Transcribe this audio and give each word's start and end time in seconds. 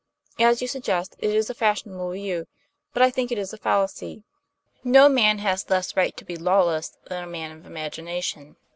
As 0.39 0.63
you 0.63 0.67
suggest, 0.67 1.15
it 1.19 1.29
is 1.29 1.51
a 1.51 1.53
fashionable 1.53 2.09
view, 2.09 2.47
but 2.91 3.03
I 3.03 3.11
think 3.11 3.31
it 3.31 3.37
is 3.37 3.53
a 3.53 3.57
fallacy. 3.59 4.23
No 4.83 5.07
man 5.07 5.37
has 5.37 5.69
less 5.69 5.95
right 5.95 6.17
to 6.17 6.25
be 6.25 6.35
lawless 6.37 6.97
than 7.07 7.23
a 7.23 7.27
man 7.27 7.51
of 7.51 7.67
imagination. 7.67 8.55